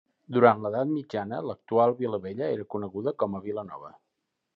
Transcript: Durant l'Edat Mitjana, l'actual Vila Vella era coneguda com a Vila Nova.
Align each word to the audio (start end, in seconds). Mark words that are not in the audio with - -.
Durant 0.35 0.61
l'Edat 0.61 0.87
Mitjana, 0.93 1.41
l'actual 1.49 1.93
Vila 1.99 2.19
Vella 2.23 2.47
era 2.55 2.65
coneguda 2.77 3.15
com 3.25 3.37
a 3.37 3.43
Vila 3.49 3.67
Nova. 3.69 3.93